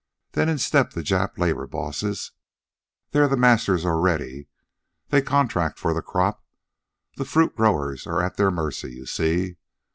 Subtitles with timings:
[0.31, 2.31] Then in step the Jap labor bosses.
[3.11, 4.47] They're the masters already.
[5.09, 6.43] They contract for the crop.
[7.17, 9.57] The fruit growers are at their mercy, you see.